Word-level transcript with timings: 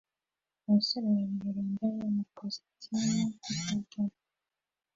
Abasore 0.65 1.05
babiri 1.15 1.49
bambaye 1.55 1.99
amakositimu 2.09 3.07
n'ipantaro 3.11 4.15